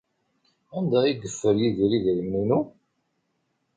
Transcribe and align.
Anda 0.77 0.97
ay 1.03 1.13
yeffer 1.21 1.55
Yidir 1.61 1.91
idrimen-inu? 1.97 2.59